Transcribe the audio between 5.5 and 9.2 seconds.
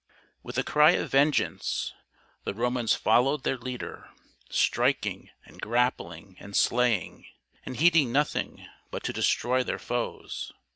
grappling and slaying, and heeding nothing but to